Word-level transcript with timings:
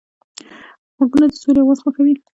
غوږونه 0.95 1.25
د 1.31 1.33
سولې 1.41 1.59
اواز 1.63 1.79
خوښوي 1.83 2.13